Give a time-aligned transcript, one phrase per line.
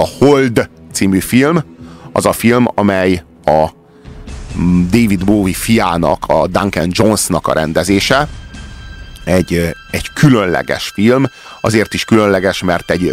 [0.00, 1.64] A Hold című film,
[2.12, 3.68] az a film, amely a
[4.90, 8.28] David Bowie fiának, a Duncan Jonesnak a rendezése.
[9.24, 11.24] Egy, egy különleges film,
[11.60, 13.12] azért is különleges, mert egy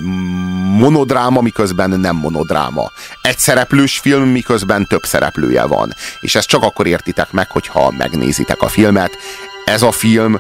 [0.78, 2.92] monodráma, miközben nem monodráma.
[3.22, 5.94] Egy szereplős film, miközben több szereplője van.
[6.22, 9.18] És ezt csak akkor értitek meg, hogyha megnézitek a filmet.
[9.66, 10.40] Ez a film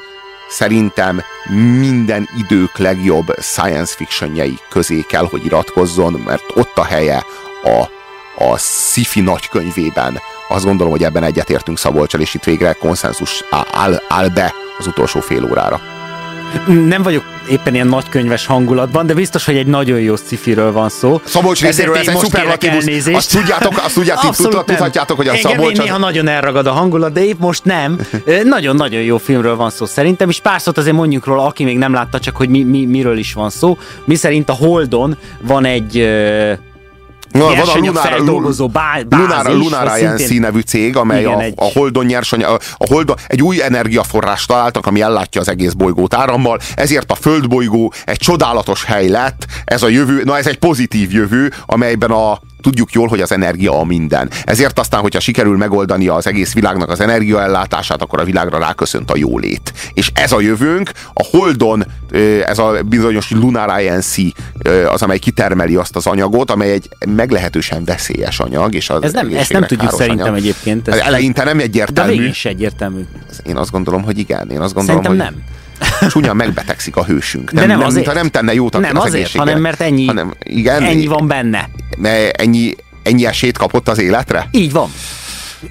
[0.52, 1.22] szerintem
[1.80, 7.26] minden idők legjobb science fictionjei közé kell, hogy iratkozzon, mert ott a helye
[7.64, 7.90] a,
[8.44, 10.20] a sci-fi nagykönyvében.
[10.48, 15.20] Azt gondolom, hogy ebben egyetértünk Szabolcsal, és itt végre konszenzus áll, áll be az utolsó
[15.20, 16.01] fél órára.
[16.68, 21.22] Nem vagyok éppen ilyen nagykönyves hangulatban, de biztos, hogy egy nagyon jó szifiről van szó.
[21.24, 22.86] Szabolcs részéről ez egy szuperlatívus.
[23.14, 25.78] Azt tudjátok, azt tudjátok, tudhatjátok, hogy a Engem Szabolcs...
[25.78, 28.00] néha nagyon elragad a hangulat, de épp most nem.
[28.44, 31.94] Nagyon-nagyon jó filmről van szó szerintem, és pár szót azért mondjuk róla, aki még nem
[31.94, 33.78] látta, csak hogy mi, mi, miről is van szó.
[34.06, 36.10] Mi szerint a Holdon van egy
[37.32, 40.40] No, van a Lunar, feldolgozó bá, bázis, Lunar Alliance szintén...
[40.40, 41.54] nevű cég, amely igen, a, egy...
[41.56, 46.14] a Holdon nyersanyag, a, a Holdon egy új energiaforrást találtak, ami ellátja az egész bolygót
[46.14, 51.12] árammal, ezért a földbolygó egy csodálatos hely lett, ez a jövő, na ez egy pozitív
[51.12, 54.30] jövő, amelyben a tudjuk jól, hogy az energia a minden.
[54.44, 59.18] Ezért aztán, hogyha sikerül megoldani az egész világnak az energiaellátását, akkor a világra ráköszönt a
[59.18, 59.74] jólét.
[59.94, 61.86] És ez a jövőnk, a Holdon
[62.46, 64.16] ez a bizonyos Lunar INC
[64.88, 68.76] az, amely kitermeli azt az anyagot, amely egy meglehetősen veszélyes anyag.
[68.76, 70.38] És az ez nem, ezt nem tudjuk szerintem anyag.
[70.38, 70.88] egyébként.
[70.88, 72.16] Ez Eleinte nem egyértelmű.
[72.16, 73.02] De is egyértelmű.
[73.46, 74.50] Én azt gondolom, hogy igen.
[74.50, 75.36] Én azt gondolom, szerintem hogy...
[75.36, 75.60] nem
[76.10, 77.52] csúnya megbetegszik a hősünk.
[77.52, 78.14] Nem, De nem, nem azért.
[78.14, 81.70] nem tenne jót Nem az azért, hanem mert ennyi, hanem, igen, ennyi van benne.
[82.32, 84.48] Ennyi, ennyi esélyt kapott az életre?
[84.52, 84.92] Így van.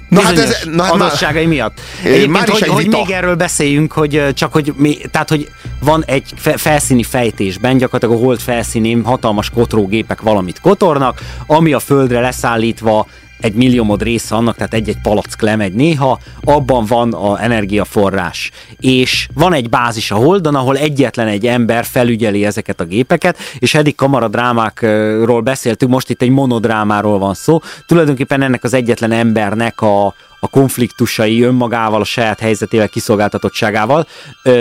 [0.09, 1.79] Na hát ez, na, adottságai miatt.
[2.03, 6.33] Egyébként, már hogy, hogy még erről beszéljünk, hogy csak hogy, mi, tehát, hogy van egy
[6.55, 13.07] felszíni fejtésben, gyakorlatilag a hold felszínén hatalmas kotrógépek valamit kotornak, ami a földre leszállítva
[13.41, 18.51] egy milliómod része annak, tehát egy-egy palack lemegy néha, abban van a energiaforrás.
[18.79, 23.73] És van egy bázis a Holdon, ahol egyetlen egy ember felügyeli ezeket a gépeket, és
[23.73, 27.59] eddig kamaradrámákról beszéltünk, most itt egy monodrámáról van szó.
[27.85, 30.05] Tulajdonképpen ennek az egyetlen embernek a,
[30.39, 34.07] a konfliktusai önmagával, a saját helyzetével, kiszolgáltatottságával
[34.43, 34.51] ö,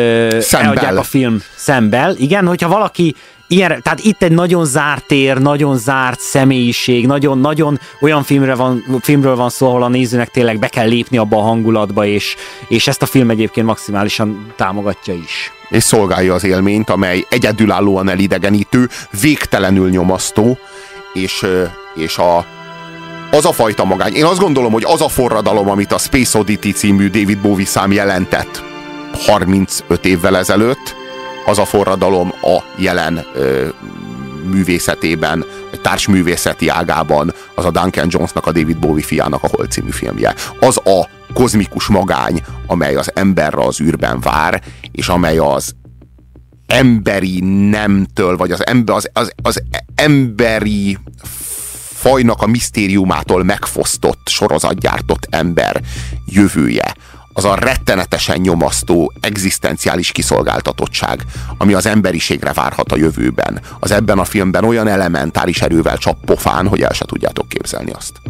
[0.51, 2.15] eladják a film szembel.
[2.17, 3.15] Igen, hogyha valaki
[3.51, 9.37] ilyen, tehát itt egy nagyon zárt tér, nagyon zárt személyiség, nagyon-nagyon olyan filmre van, filmről
[9.37, 12.37] van szó, ahol a nézőnek tényleg be kell lépni abba a hangulatba, és,
[12.69, 15.53] és ezt a film egyébként maximálisan támogatja is.
[15.69, 18.89] És szolgálja az élményt, amely egyedülállóan elidegenítő,
[19.21, 20.59] végtelenül nyomasztó,
[21.13, 21.47] és,
[21.95, 22.47] és a,
[23.31, 24.15] az a fajta magány.
[24.15, 27.93] Én azt gondolom, hogy az a forradalom, amit a Space Oddity című David Bowie szám
[27.93, 28.63] jelentett
[29.27, 31.00] 35 évvel ezelőtt,
[31.47, 33.69] az a forradalom a jelen ö,
[34.51, 39.91] művészetében, vagy társművészeti ágában, az a Duncan Jonesnak, a David Bowie fiának a Hol című
[39.91, 40.35] filmje.
[40.61, 44.63] Az a kozmikus magány, amely az emberre az űrben vár,
[44.93, 45.75] és amely az
[46.67, 47.41] emberi
[47.71, 49.63] nemtől, vagy az, ember, az, az, az
[49.95, 50.99] emberi
[52.01, 55.81] fajnak a misztériumától megfosztott, sorozatgyártott ember
[56.27, 56.95] jövője,
[57.33, 61.25] az a rettenetesen nyomasztó, egzisztenciális kiszolgáltatottság,
[61.59, 63.61] ami az emberiségre várhat a jövőben.
[63.79, 68.21] Az ebben a filmben olyan elementáris erővel csap pofán, hogy el se tudjátok képzelni azt.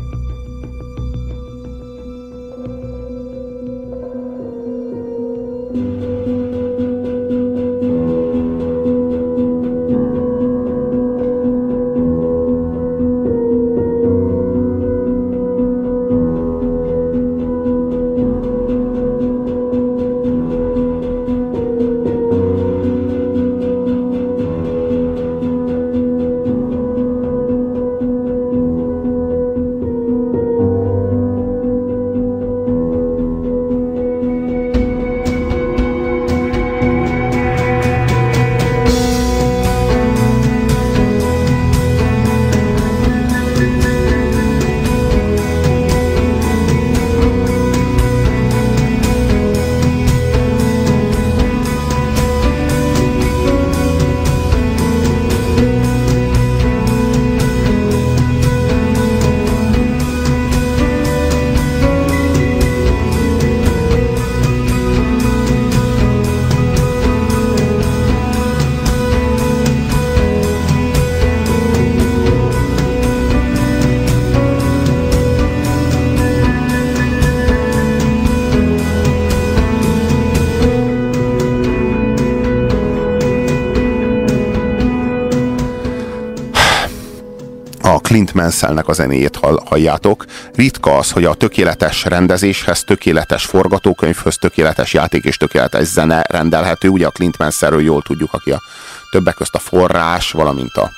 [88.10, 90.24] Clint Mansellnek a zenéjét halljátok.
[90.54, 96.88] Ritka az, hogy a tökéletes rendezéshez, tökéletes forgatókönyvhöz, tökéletes játék és tökéletes zene rendelhető.
[96.88, 98.62] Ugye a Clint Mansellről jól tudjuk, aki a
[99.10, 100.90] többek közt a forrás, valamint a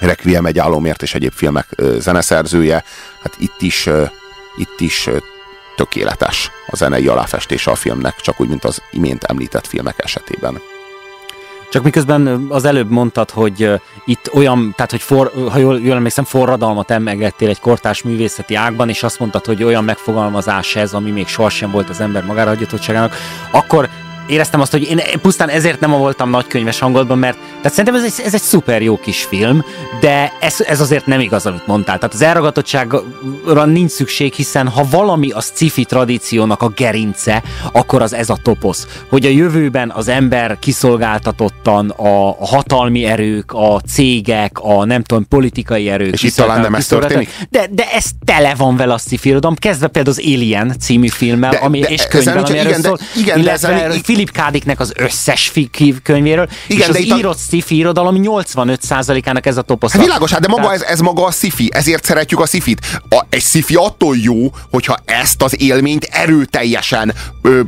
[0.00, 1.68] Requiem egy álomért és egyéb filmek
[1.98, 2.84] zeneszerzője.
[3.22, 3.88] Hát itt is,
[4.56, 5.08] itt is
[5.76, 10.60] tökéletes a zenei aláfestése a filmnek, csak úgy, mint az imént említett filmek esetében.
[11.70, 16.24] Csak miközben az előbb mondtad, hogy itt olyan, tehát hogy for, ha jól, jól emlékszem,
[16.24, 21.26] forradalmat emelgettél egy kortás művészeti ágban, és azt mondtad, hogy olyan megfogalmazás ez, ami még
[21.26, 23.14] sohasem volt az ember magára hagyatottságának,
[23.50, 23.88] akkor
[24.30, 28.24] éreztem azt, hogy én pusztán ezért nem voltam nagykönyves hangolatban, mert tehát szerintem ez egy,
[28.24, 29.64] ez egy szuper jó kis film,
[30.00, 31.98] de ez, ez azért nem igaz, amit mondtál.
[31.98, 37.42] Tehát az elragatottságra nincs szükség, hiszen ha valami a sci tradíciónak a gerince,
[37.72, 38.86] akkor az ez a toposz.
[39.08, 45.88] Hogy a jövőben az ember kiszolgáltatottan a hatalmi erők, a cégek, a nem tudom, politikai
[45.88, 46.12] erők.
[46.12, 47.28] És itt talán nem ez történik?
[47.50, 49.18] De, de ez tele van vele a sci
[49.54, 52.96] kezdve például az Alien című filmmel, de, ami, de és könyvben, ami erről igen, szól,
[52.96, 54.50] de, igen, illetve de ezen, Philip K.
[54.50, 55.52] Dicknek az összes
[56.02, 57.38] könyvéről, igen, és az de írott a...
[57.38, 59.92] sci-fi irodalom 85%-ának ez a toposz.
[59.92, 62.76] Hát világos, hát de maga ez, ez maga a sci ezért szeretjük a sci
[63.08, 67.60] a, Egy sci attól jó, hogyha ezt az élményt erőteljesen ö,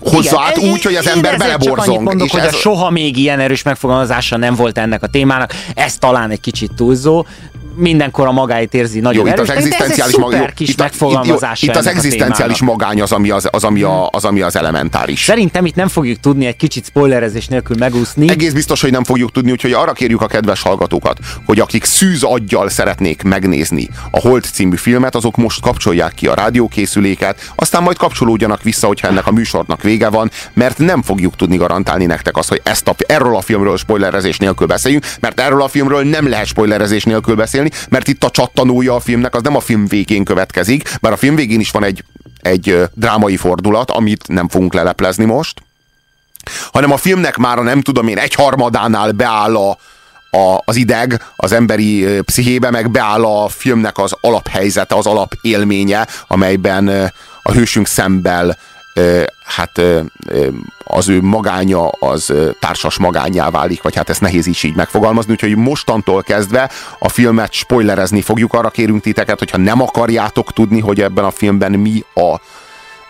[0.00, 2.02] hozza át úgy, hogy az ember beleborzong.
[2.02, 2.54] Mondok, és hogy ez...
[2.54, 6.74] a soha még ilyen erős megfogalmazása nem volt ennek a témának, ez talán egy kicsit
[6.76, 7.26] túlzó,
[7.74, 11.68] mindenkor a magáit érzi nagyon jó, erős, itt az egzisztenciális magány, kis itt, megfogalmazás itt,
[11.68, 15.24] itt az egzisztenciális magány az, ami az, az, ami a, az, ami az elementáris.
[15.24, 18.30] Szerintem itt nem fogjuk tudni egy kicsit spoilerezés nélkül megúszni.
[18.30, 22.22] Egész biztos, hogy nem fogjuk tudni, úgyhogy arra kérjük a kedves hallgatókat, hogy akik szűz
[22.22, 27.96] aggyal szeretnék megnézni a Holt című filmet, azok most kapcsolják ki a rádiókészüléket, aztán majd
[27.96, 32.48] kapcsolódjanak vissza, hogyha ennek a műsornak vége van, mert nem fogjuk tudni garantálni nektek azt,
[32.48, 36.46] hogy ezt a, erről a filmről spoilerezés nélkül beszéljünk, mert erről a filmről nem lehet
[36.46, 40.24] spoilerezés nélkül beszélni, beszélni, mert itt a csattanója a filmnek az nem a film végén
[40.24, 42.04] következik, bár a film végén is van egy,
[42.40, 45.62] egy drámai fordulat, amit nem fogunk leleplezni most,
[46.72, 49.70] hanem a filmnek már a nem tudom én egy harmadánál beáll a,
[50.36, 57.12] a, az ideg az emberi pszichébe, meg beáll a filmnek az alaphelyzete, az alapélménye, amelyben
[57.42, 58.56] a hősünk szembel
[59.44, 59.80] hát
[60.84, 65.56] az ő magánya az társas magányá válik, vagy hát ezt nehéz is így megfogalmazni, úgyhogy
[65.56, 71.24] mostantól kezdve a filmet spoilerezni fogjuk, arra kérünk titeket, hogyha nem akarjátok tudni, hogy ebben
[71.24, 72.40] a filmben mi a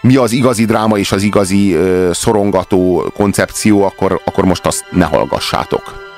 [0.00, 1.76] mi az igazi dráma és az igazi
[2.12, 6.10] szorongató koncepció, akkor, akkor most azt ne hallgassátok.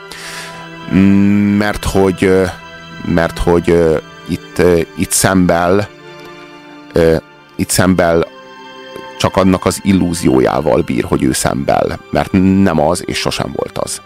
[0.94, 2.30] Mm, mert hogy
[3.06, 3.76] mert hogy
[4.28, 4.62] itt,
[4.96, 5.88] itt szembel
[7.56, 8.26] itt szembel
[9.18, 12.32] csak annak az illúziójával bír, hogy ő szembel, mert
[12.62, 14.02] nem az, és sosem volt az.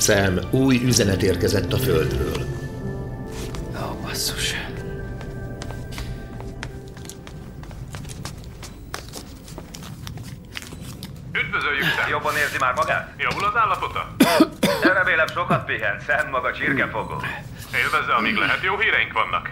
[0.00, 2.36] Sam, új üzenet érkezett a Földről.
[3.82, 4.54] Ó, basszus.
[11.32, 12.08] Üdvözöljük, Sam!
[12.10, 13.14] Jobban érzi már magát?
[13.18, 14.14] Javul az állapota?
[14.82, 17.22] De remélem sokat pihen, Sam maga csirkefogó.
[17.74, 19.50] Élvezze, amíg lehet, jó híreink vannak.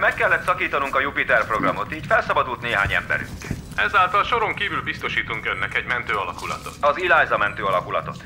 [0.00, 3.38] Meg kellett szakítanunk a Jupiter programot, így felszabadult néhány emberünk.
[3.76, 6.74] Ezáltal soron kívül biztosítunk önnek egy mentő alakulatot.
[6.80, 8.24] Az Eliza mentő alakulatot.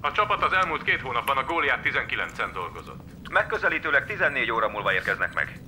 [0.00, 3.00] A csapat az elmúlt két hónapban a Góliát 19-en dolgozott.
[3.30, 5.60] Megközelítőleg 14 óra múlva érkeznek meg.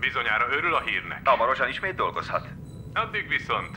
[0.00, 1.20] Bizonyára örül a hírnek.
[1.24, 2.46] Hamarosan ismét dolgozhat.
[2.94, 3.76] Addig viszont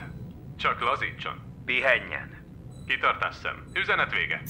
[0.58, 1.64] csak lazítson.
[1.66, 2.30] Pihenjen.
[2.88, 3.64] Kitartás szem.
[3.74, 4.42] Üzenet vége.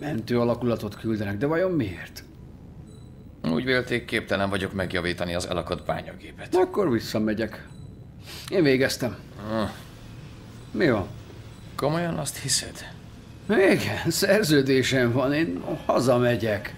[0.00, 2.24] Mentő alakulatot küldenek, de vajon miért?
[3.52, 6.54] Úgy vélték, képtelen vagyok megjavítani az elakadt bányagépet.
[6.54, 7.66] Akkor visszamegyek.
[8.48, 9.16] Én végeztem.
[9.50, 9.68] Ah.
[10.70, 11.06] Mi van?
[11.76, 12.86] Komolyan azt hiszed?
[13.48, 16.74] Igen, szerződésem van, én hazamegyek.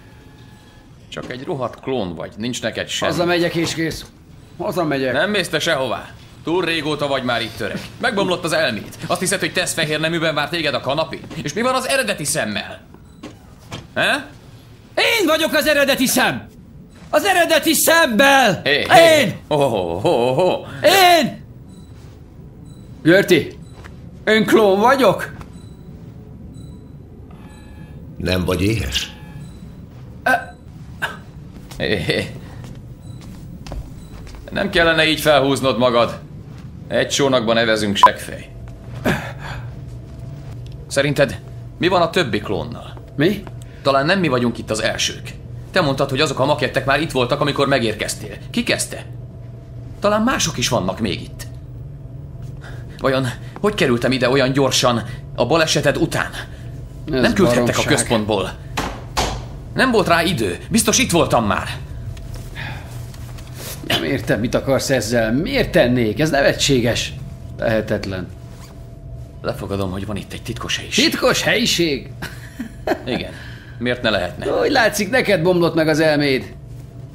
[1.08, 3.12] Csak egy rohadt klón vagy, nincs neked semmi.
[3.12, 4.04] Hazamegyek és kész.
[4.58, 5.12] Hazamegyek.
[5.12, 6.10] Nem mész te sehová.
[6.44, 7.80] Túl régóta vagy már itt öreg.
[8.00, 8.96] Megbomlott az elmét.
[9.06, 11.20] Azt hiszed, hogy tesz fehér neműben vár téged a kanapé?
[11.42, 12.86] És mi van az eredeti szemmel?
[13.94, 14.26] He?
[14.94, 16.46] Én vagyok az eredeti szem!
[17.16, 18.60] Az eredeti szemmel!
[18.64, 19.20] Hey, hey.
[19.20, 19.36] Én!
[19.48, 20.66] Oh, oh, oh, oh.
[20.82, 21.44] Én!
[23.02, 23.58] Görti,
[24.26, 25.34] én klón vagyok?
[28.16, 29.12] Nem vagy éhes?
[31.78, 32.30] Hey.
[34.50, 36.18] Nem kellene így felhúznod magad.
[36.88, 38.48] Egy csónakban evezünk segfej.
[40.86, 41.40] Szerinted
[41.78, 43.02] mi van a többi klónnal?
[43.16, 43.42] Mi?
[43.82, 45.44] Talán nem mi vagyunk itt az elsők.
[45.76, 48.36] Te mondtad, hogy azok a makettek már itt voltak, amikor megérkeztél.
[48.50, 49.04] Ki kezdte?
[50.00, 51.46] Talán mások is vannak még itt.
[52.98, 53.26] Vajon
[53.60, 55.02] hogy kerültem ide olyan gyorsan
[55.34, 56.30] a baleseted után?
[57.12, 57.86] Ez nem küldhettek baromság.
[57.86, 58.52] a központból.
[59.74, 60.58] Nem volt rá idő.
[60.70, 61.68] Biztos itt voltam már.
[63.86, 65.32] Nem értem, mit akarsz ezzel.
[65.32, 66.20] Miért tennék?
[66.20, 67.12] Ez nevetséges.
[67.58, 68.28] Lehetetlen.
[69.42, 71.10] Lefogadom, hogy van itt egy titkos helyiség.
[71.10, 72.10] Titkos helyiség?
[73.06, 73.32] Igen.
[73.78, 74.46] Miért ne lehetne?
[74.46, 76.54] Hogy látszik, neked bomlott meg az elméd.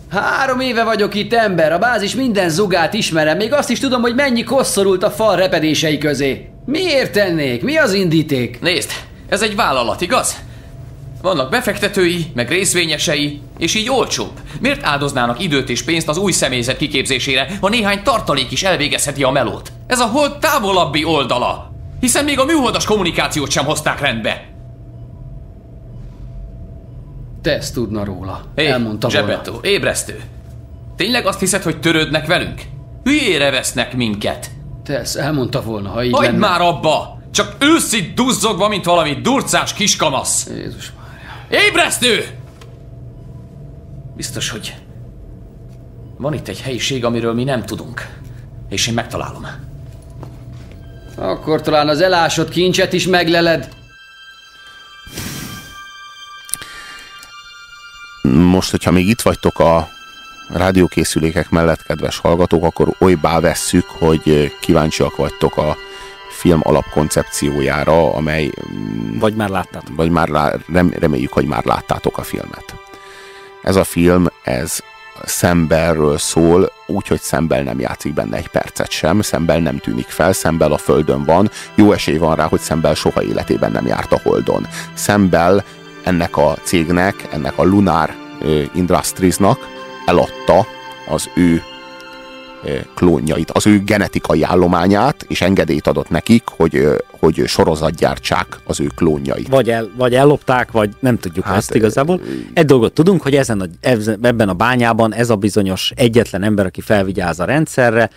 [0.10, 4.16] Három éve vagyok itt ember, a bázis minden zugát ismerem, még azt is tudom, hogy
[4.16, 6.50] mennyi kosszorult a fal repedései közé.
[6.66, 7.64] Miért tennék?
[7.64, 8.62] Mi az indíték?
[8.62, 8.92] Nézd,
[9.30, 10.36] ez egy vállalat, igaz?
[11.22, 14.32] Vannak befektetői, meg részvényesei, és így olcsóbb.
[14.60, 19.30] Miért áldoznának időt és pénzt az új személyzet kiképzésére, ha néhány tartalék is elvégezheti a
[19.30, 19.72] melót?
[19.88, 24.51] Ez a hold távolabbi oldala, hiszen még a műholdas kommunikációt sem hozták rendbe.
[27.42, 28.44] Te ezt tudna róla.
[28.56, 29.68] Hé, Elmondta Zsebetto, volna.
[29.68, 30.22] ébresztő.
[30.96, 32.62] Tényleg azt hiszed, hogy törődnek velünk?
[33.04, 34.50] Hülyére vesznek minket.
[34.84, 36.38] Te ezt elmondta volna, ha így Hagyd lenne.
[36.48, 37.20] már abba!
[37.32, 40.48] Csak őszit duzzogva, mint valami durcás kiskamasz.
[40.50, 41.66] Jézus Mária.
[41.68, 42.26] Ébresztő!
[44.16, 44.76] Biztos, hogy
[46.18, 48.08] van itt egy helyiség, amiről mi nem tudunk.
[48.70, 49.48] És én megtalálom.
[51.18, 53.70] Akkor talán az elásott kincset is megleled.
[58.34, 59.90] Most, hogyha még itt vagytok a
[60.50, 65.78] rádiókészülékek mellett, kedves hallgatók, akkor olybá vesszük, hogy kíváncsiak vagytok a
[66.30, 68.52] film alapkoncepciójára, amely...
[68.74, 69.96] Mm, vagy már láttátok.
[69.96, 72.76] Vagy már lá, rem, reméljük, hogy már láttátok a filmet.
[73.62, 74.80] Ez a film, ez
[75.24, 80.72] Szemberről szól, úgyhogy Szembel nem játszik benne egy percet sem, Szembel nem tűnik fel, Szembel
[80.72, 84.68] a Földön van, jó esély van rá, hogy Szembel soha életében nem járt a Holdon.
[84.94, 85.64] Szembel
[86.04, 88.10] ennek a cégnek, ennek a Lunar
[88.74, 89.60] Industriesnak
[90.06, 90.66] eladta
[91.08, 91.64] az ő
[92.96, 96.88] klónjait, az ő genetikai állományát, és engedélyt adott nekik, hogy,
[97.20, 99.48] hogy sorozatgyártsák az ő klónjait.
[99.48, 102.22] Vagy, el, vagy ellopták, vagy nem tudjuk hát, ezt igazából.
[102.54, 103.66] Egy dolgot tudunk, hogy ezen a,
[104.22, 108.10] ebben a bányában ez a bizonyos egyetlen ember, aki felvigyáz a rendszerre,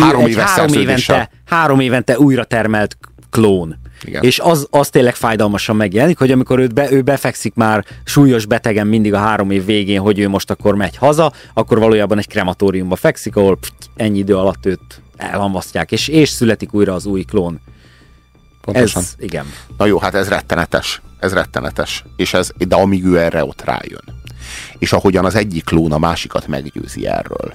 [0.00, 2.96] három, éves három, évente, három évente újra termelt
[3.30, 3.76] klón.
[4.04, 4.22] Igen.
[4.22, 8.86] És az, az tényleg fájdalmasan megjelenik, hogy amikor őt be, ő befekszik már súlyos betegen
[8.86, 12.96] mindig a három év végén, hogy ő most akkor megy haza, akkor valójában egy krematóriumba
[12.96, 17.60] fekszik, ahol pff, ennyi idő alatt őt elhamvasztják, és, és születik újra az új klón.
[18.60, 19.02] Pontosan.
[19.02, 19.46] Ez, igen.
[19.76, 21.02] Na jó, hát ez rettenetes.
[21.18, 22.04] Ez rettenetes.
[22.16, 24.04] És ez, de amíg ő erre ott rájön.
[24.78, 27.54] És ahogyan az egyik klón a másikat meggyőzi erről.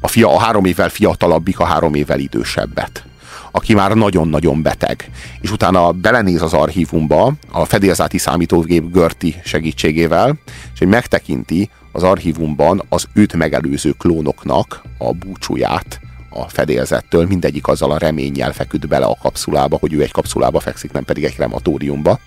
[0.00, 3.04] A, fia, a három évvel fiatalabbik a három évvel idősebbet
[3.52, 5.10] aki már nagyon-nagyon beteg.
[5.40, 10.38] És utána belenéz az archívumba a fedélzeti számítógép Görti segítségével,
[10.72, 17.90] és hogy megtekinti az archívumban az őt megelőző klónoknak a búcsúját a fedélzettől, mindegyik azzal
[17.90, 22.18] a reménnyel feküdt bele a kapszulába, hogy ő egy kapszulába fekszik, nem pedig egy krematóriumba.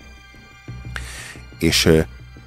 [1.58, 1.88] És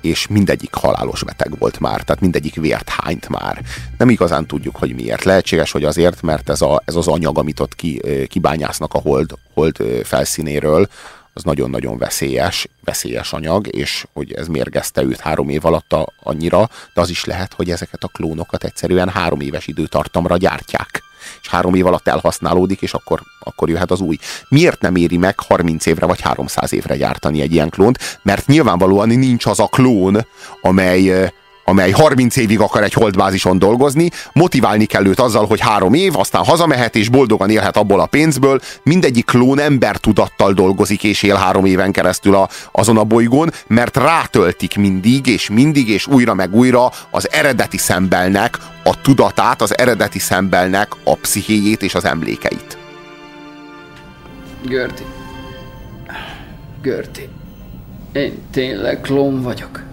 [0.01, 3.61] és mindegyik halálos beteg volt már, tehát mindegyik vért hányt már.
[3.97, 5.23] Nem igazán tudjuk, hogy miért.
[5.23, 9.31] Lehetséges, hogy azért, mert ez, a, ez az anyag, amit ott ki, kibányásznak a hold,
[9.53, 10.87] hold felszínéről,
[11.33, 17.01] az nagyon-nagyon veszélyes, veszélyes anyag, és hogy ez mérgezte őt három év alatt annyira, de
[17.01, 21.03] az is lehet, hogy ezeket a klónokat egyszerűen három éves időtartamra gyártják
[21.41, 24.17] és három év alatt elhasználódik, és akkor, akkor jöhet az új.
[24.47, 28.19] Miért nem éri meg 30 évre vagy 300 évre gyártani egy ilyen klónt?
[28.21, 30.25] Mert nyilvánvalóan nincs az a klón,
[30.61, 31.31] amely
[31.69, 36.43] amely 30 évig akar egy holdbázison dolgozni, motiválni kell őt azzal, hogy három év, aztán
[36.43, 38.59] hazamehet és boldogan élhet abból a pénzből.
[38.83, 43.97] Mindegyik klón ember tudattal dolgozik és él három éven keresztül a, azon a bolygón, mert
[43.97, 50.19] rátöltik mindig és mindig és újra meg újra az eredeti szembelnek a tudatát, az eredeti
[50.19, 52.77] szembelnek a pszichéjét és az emlékeit.
[54.65, 55.03] Görti.
[56.81, 57.29] Görti.
[58.11, 59.88] Én tényleg klón vagyok.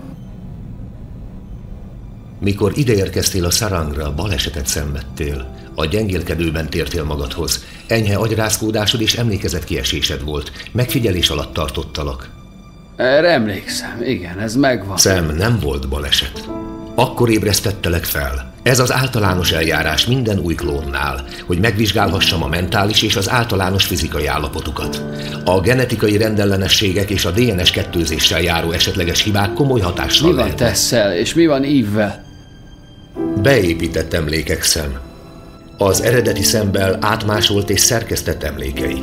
[2.47, 5.55] Mikor ideérkeztél a szarangra, balesetet szenvedtél.
[5.75, 7.65] A gyengélkedőben tértél magadhoz.
[7.87, 10.53] Enyhe agyrázkódásod és emlékezetkiesésed volt.
[10.73, 12.31] Megfigyelés alatt tartottalak.
[12.97, 14.97] Erre emlékszem, igen, ez megvan.
[14.97, 16.49] Szem, nem volt baleset.
[16.95, 18.53] Akkor ébresztettelek fel.
[18.63, 24.27] Ez az általános eljárás minden új klónnál, hogy megvizsgálhassam a mentális és az általános fizikai
[24.27, 25.03] állapotukat.
[25.45, 31.17] A genetikai rendellenességek és a DNS kettőzéssel járó esetleges hibák komoly hatással Mi van Tesszel,
[31.17, 32.26] és mi van Ívvel?
[33.47, 35.01] Beépített emlékek szem.
[35.79, 38.99] Az eredeti szembel átmásolt és szerkesztett emlékei.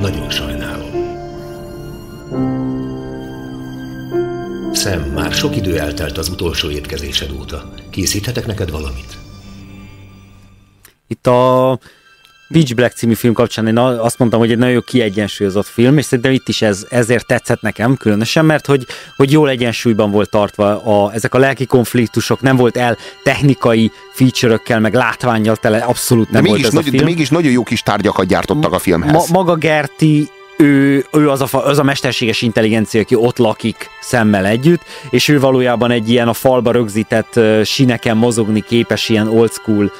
[0.00, 0.90] Nagyon sajnálom.
[4.72, 7.72] Szem már sok idő eltelt az utolsó étkezésed óta.
[7.90, 9.25] Készíthetek neked valamit?
[11.26, 11.78] Itt a
[12.48, 16.04] Beach Black című film kapcsán én azt mondtam, hogy egy nagyon jó kiegyensúlyozott film, és
[16.04, 20.82] szerintem itt is ez, ezért tetszett nekem különösen, mert hogy, hogy jól egyensúlyban volt tartva
[20.82, 26.42] a, ezek a lelki konfliktusok, nem volt el technikai feature meg látványjal tele, abszolút nem
[26.42, 26.96] de volt mégis, ez a film.
[26.96, 29.12] De mégis nagyon jó kis tárgyakat gyártottak a filmhez.
[29.12, 34.46] Ma, maga Gerti ő, ő az, a, az a mesterséges intelligencia, aki ott lakik szemmel
[34.46, 39.52] együtt, és ő valójában egy ilyen a falba rögzített uh, sineken mozogni képes, ilyen old
[39.52, 39.92] school, uh,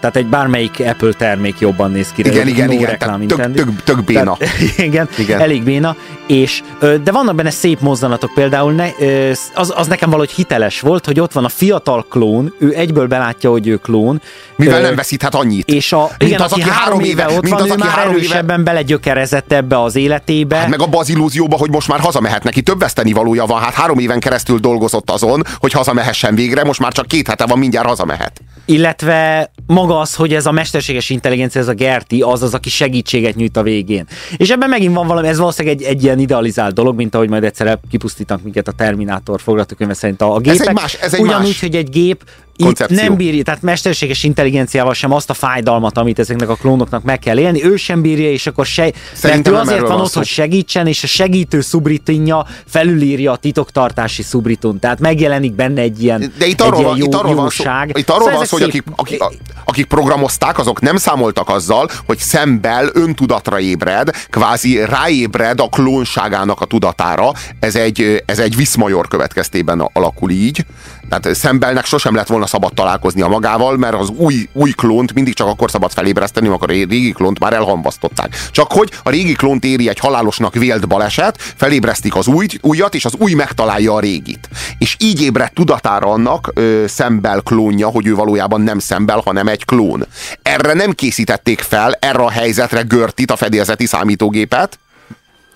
[0.00, 2.22] tehát egy bármelyik Apple termék jobban néz ki.
[2.26, 4.36] Igen, igen, no igen, tök, tök, tök, tök béna.
[4.36, 4.54] Tehát,
[4.88, 5.96] igen, igen, elég béna,
[6.26, 10.80] és, uh, de vannak benne szép mozdanatok, például ne, uh, az, az nekem valahogy hiteles
[10.80, 14.20] volt, hogy ott van a fiatal klón, ő egyből belátja, hogy ő klón.
[14.56, 15.68] Mivel uh, nem veszíthet annyit.
[15.68, 18.60] És a, mint igen, az, aki három éve, éve ott van, az, ő már erősebben
[18.60, 18.70] éve...
[18.70, 20.56] belegyökerezett ebbe az életébe.
[20.56, 23.62] Hát meg abba az illúzióba, hogy most már hazamehet neki, több veszteni valója van.
[23.62, 27.58] Hát három éven keresztül dolgozott azon, hogy hazamehessen végre, most már csak két hete van,
[27.58, 28.40] mindjárt hazamehet.
[28.64, 33.34] Illetve maga az, hogy ez a mesterséges intelligencia, ez a Gerti, az az, aki segítséget
[33.34, 34.06] nyújt a végén.
[34.36, 37.44] És ebben megint van valami, ez valószínűleg egy, egy ilyen idealizált dolog, mint ahogy majd
[37.44, 40.60] egyszer kipusztítanak minket a Terminátor forgatókönyve szerint a, a gépek.
[40.60, 41.60] Ez egy más, ez egy Ugyanúgy, más.
[41.60, 42.24] hogy egy gép
[42.56, 47.18] itt nem bírja, tehát mesterséges intelligenciával sem azt a fájdalmat, amit ezeknek a klónoknak meg
[47.18, 48.92] kell élni, ő sem bírja, és akkor se,
[49.22, 54.78] mert ő azért van ott, hogy segítsen, és a segítő szubritinja felülírja a titoktartási szubritun,
[54.78, 57.64] tehát megjelenik benne egy ilyen, De itt arról, egy ilyen jó, itt arról van szó,
[57.92, 59.22] itt arról szóval van szó, hogy akik, akik,
[59.64, 66.64] akik programozták, azok nem számoltak azzal, hogy szembel öntudatra ébred, kvázi ráébred a klónságának a
[66.64, 67.32] tudatára.
[67.60, 70.64] Ez egy, ez egy viszmajor következtében alakul így.
[71.08, 75.34] Tehát szembelnek sosem lett volna szabad találkozni a magával, mert az új, új klónt mindig
[75.34, 78.48] csak akkor szabad felébreszteni, amikor a régi klónt már elhamvasztották.
[78.50, 83.04] Csak hogy a régi klónt éri egy halálosnak vélt baleset, felébresztik az új, újat, és
[83.04, 84.48] az új megtalálja a régit.
[84.78, 89.64] És így ébredt tudatára annak ö, szembel klónja, hogy ő valójában nem szembel, hanem egy
[89.64, 90.06] klón.
[90.42, 94.78] Erre nem készítették fel, erre a helyzetre Görtit, a fedélzeti számítógépet,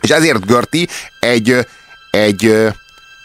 [0.00, 0.88] és ezért Görti
[1.20, 1.66] egy,
[2.10, 2.72] egy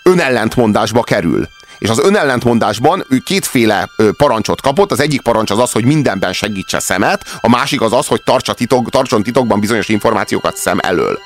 [0.03, 1.47] önellentmondásba kerül
[1.81, 4.91] és az önellentmondásban ő kétféle parancsot kapott.
[4.91, 8.53] Az egyik parancs az az, hogy mindenben segítse szemet, a másik az az, hogy tartsa
[8.53, 11.19] titok, tartson titokban bizonyos információkat szem elől.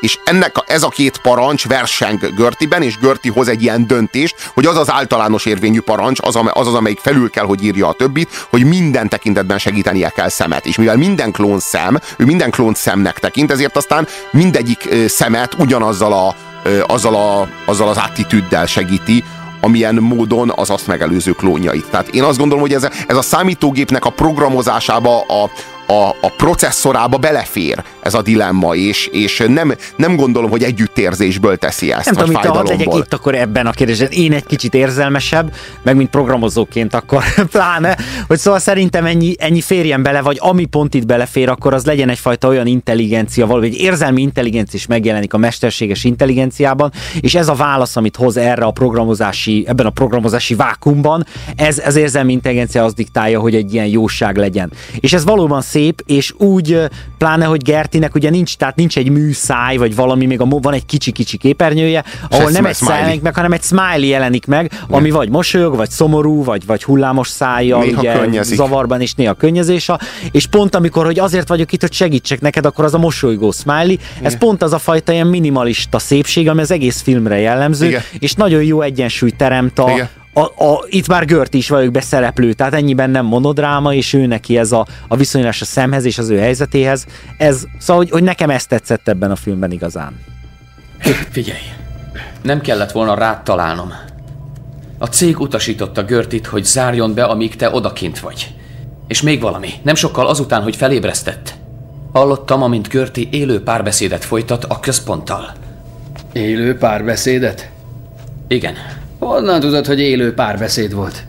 [0.00, 4.50] És ennek a, ez a két parancs verseng Görtiben, és Görti hoz egy ilyen döntést,
[4.54, 7.92] hogy az az általános érvényű parancs, az, az az, amelyik felül kell, hogy írja a
[7.92, 10.66] többit, hogy minden tekintetben segítenie kell szemet.
[10.66, 16.12] És mivel minden klón szem, ő minden klón szemnek tekint, ezért aztán mindegyik szemet ugyanazzal
[16.12, 16.34] a
[16.86, 19.24] azzal, a, azzal az attitűddel segíti,
[19.62, 21.90] amilyen módon az azt megelőző klónjait.
[21.90, 25.50] Tehát én azt gondolom, hogy ez, ez a számítógépnek a programozásába, a,
[25.92, 31.92] a, a processzorába belefér ez a dilemma, és, és nem, nem gondolom, hogy együttérzésből teszi
[31.92, 34.10] ezt, Nem tudom, hogy hadd legyek itt akkor ebben a kérdésben.
[34.10, 40.02] Én egy kicsit érzelmesebb, meg mint programozóként akkor pláne, hogy szóval szerintem ennyi, ennyi férjen
[40.02, 44.22] bele, vagy ami pont itt belefér, akkor az legyen egyfajta olyan intelligencia, valami egy érzelmi
[44.22, 49.64] intelligencia is megjelenik a mesterséges intelligenciában, és ez a válasz, amit hoz erre a programozási,
[49.66, 51.26] ebben a programozási vákumban,
[51.56, 54.72] ez, ez érzelmi intelligencia az diktálja, hogy egy ilyen jóság legyen.
[55.00, 56.78] És ez valóban szép, és úgy,
[57.18, 60.86] pláne, hogy Gertinek ugye nincs, tehát nincs egy műszáj, vagy valami, még a, van egy
[60.86, 65.76] kicsi-kicsi képernyője, ahol nem egy száj meg, hanem egy smiley jelenik meg, ami vagy mosolyog,
[65.76, 68.56] vagy szomorú, vagy, vagy hullámos szája, néha ugye könnyezik.
[68.56, 69.90] zavarban is néha könnyezés,
[70.30, 73.90] és pont amikor, hogy azért vagyok itt, hogy segítsek neked, akkor az a mosolygó smiley,
[73.90, 74.02] Igen.
[74.22, 78.02] ez pont az a fajta ilyen minimalista szépség, ami az egész filmre jellemző, Igen.
[78.18, 82.52] és nagyon jó egyensúly teremt a, Igen a, a, itt már Gört is vagyok beszereplő,
[82.52, 86.28] tehát ennyiben nem monodráma, és ő neki ez a, a viszonyulás a szemhez és az
[86.28, 87.06] ő helyzetéhez.
[87.36, 90.20] Ez, szóval, hogy, hogy nekem ezt tetszett ebben a filmben igazán.
[91.30, 91.62] Figyelj,
[92.42, 93.92] nem kellett volna rád találnom.
[94.98, 98.54] A cég utasította Görtit, hogy zárjon be, amíg te odakint vagy.
[99.08, 101.54] És még valami, nem sokkal azután, hogy felébresztett.
[102.12, 105.52] Hallottam, amint Görti élő párbeszédet folytat a központtal.
[106.32, 107.70] Élő párbeszédet?
[108.48, 108.74] Igen.
[109.26, 111.24] Honnan tudod, hogy élő párbeszéd volt?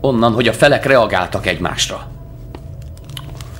[0.00, 2.10] Onnan, hogy a felek reagáltak egymásra.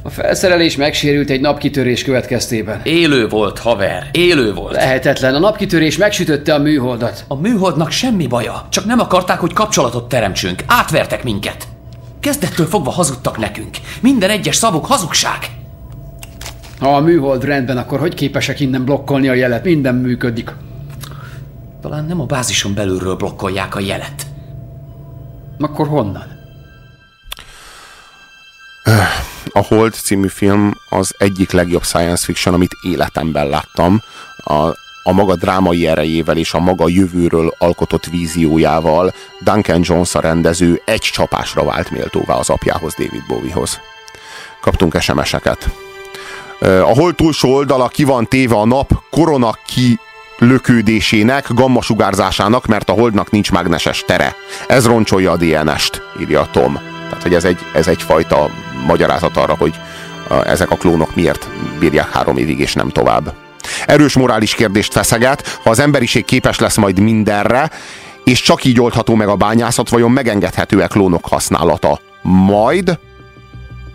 [0.03, 2.81] A felszerelés megsérült egy napkitörés következtében.
[2.85, 4.75] Élő volt, haver, élő volt.
[4.75, 7.25] Lehetetlen, a napkitörés megsütötte a műholdat.
[7.29, 10.65] A műholdnak semmi baja, csak nem akarták, hogy kapcsolatot teremtsünk.
[10.67, 11.69] Átvertek minket.
[12.21, 13.77] Kezdettől fogva hazudtak nekünk.
[14.01, 15.39] Minden egyes szavuk hazugság.
[16.79, 19.65] Ha a műhold rendben, akkor hogy képesek innen blokkolni a jelet?
[19.65, 20.53] Minden működik.
[21.83, 24.27] Talán nem a bázison belülről blokkolják a jelet.
[25.59, 26.41] Akkor honnan?
[29.53, 34.03] A Hold című film az egyik legjobb science fiction, amit életemben láttam.
[34.37, 34.55] A,
[35.03, 41.01] a maga drámai erejével és a maga jövőről alkotott víziójával Duncan Jones a rendező egy
[41.01, 43.81] csapásra vált méltóvá az apjához, David Bowiehoz.
[44.61, 45.69] Kaptunk SMS-eket.
[46.61, 49.99] A hold túlsó oldala ki van téve a nap korona ki
[50.39, 54.35] lökődésének, gammasugárzásának, mert a holdnak nincs mágneses tere.
[54.69, 56.81] Ez roncsolja a DNS-t, írja Tom.
[57.09, 58.51] Tehát, hogy ez, egy, ez egyfajta
[58.87, 59.75] magyarázat arra, hogy
[60.47, 63.35] ezek a klónok miért bírják három évig és nem tovább.
[63.87, 67.71] Erős morális kérdést feszeget, ha az emberiség képes lesz majd mindenre,
[68.25, 72.01] és csak így oldható meg a bányászat, vajon megengedhető-e klónok használata?
[72.23, 72.99] Majd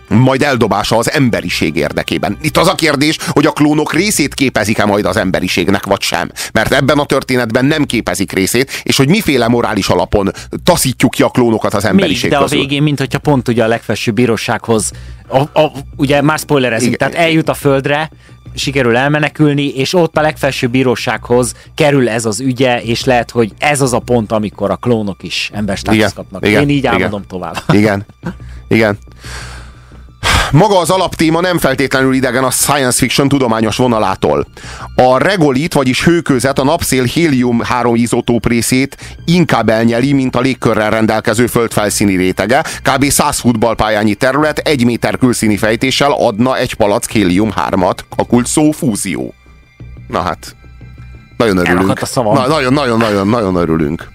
[0.07, 2.37] majd eldobása az emberiség érdekében.
[2.41, 6.31] Itt az a kérdés, hogy a klónok részét képezik-e majd az emberiségnek, vagy sem.
[6.51, 10.31] Mert ebben a történetben nem képezik részét, és hogy miféle morális alapon
[10.63, 12.57] taszítjuk ki a klónokat az emberiség Még, de közül.
[12.57, 14.91] a végén, mint hogyha pont ugye a legfelsőbb bírósághoz,
[15.27, 18.09] a, a, ugye már spoilerezünk, tehát eljut a földre,
[18.55, 23.81] sikerül elmenekülni, és ott a legfelsőbb bírósághoz kerül ez az ügye, és lehet, hogy ez
[23.81, 26.47] az a pont, amikor a klónok is emberstátuszt kapnak.
[26.47, 27.63] Igen, Én így álmodom tovább.
[27.71, 28.05] Igen,
[28.67, 28.97] igen
[30.51, 34.47] maga az alaptéma nem feltétlenül idegen a science fiction tudományos vonalától.
[34.95, 41.47] A regolit, vagyis hőközet, a napszél hélium-3 izotóp részét inkább elnyeli, mint a légkörrel rendelkező
[41.47, 42.63] földfelszíni rétege.
[42.83, 43.05] Kb.
[43.09, 47.97] 100 futballpályányi terület egy méter külszíni fejtéssel adna egy palack hélium-3-at.
[48.15, 49.33] A kult szó fúzió.
[50.07, 50.55] Na hát,
[51.37, 51.87] nagyon örülünk.
[52.37, 54.07] Na, nagyon, nagyon, nagyon, nagyon örülünk.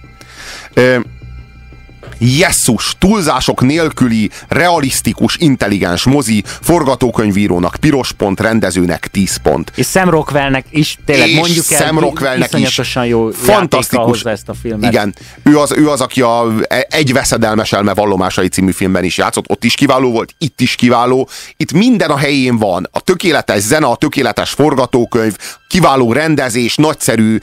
[2.23, 9.71] Jesszus, túlzások nélküli, realisztikus, intelligens mozi, forgatókönyvírónak piros pont, rendezőnek 10 pont.
[9.75, 14.23] És Sam Rockwellnek is, tényleg és mondjuk el, Sam Rockwellnek is jó fantasztikus.
[14.23, 14.91] ezt a filmet.
[14.91, 16.53] Igen, ő az, ő az, aki a
[16.89, 21.29] Egy veszedelmes elme vallomásai című filmben is játszott, ott is kiváló volt, itt is kiváló,
[21.57, 25.35] itt minden a helyén van, a tökéletes zene, a tökéletes forgatókönyv,
[25.67, 27.37] kiváló rendezés, nagyszerű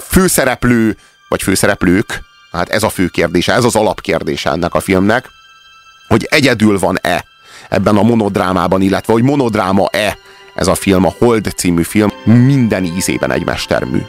[0.00, 0.96] főszereplő,
[1.28, 5.30] vagy főszereplők, Hát ez a fő kérdése, ez az alapkérdése ennek a filmnek,
[6.08, 7.24] hogy egyedül van-e
[7.68, 10.18] ebben a monodrámában, illetve hogy monodráma-e
[10.54, 14.02] ez a film, a Hold című film minden ízében egy mestermű.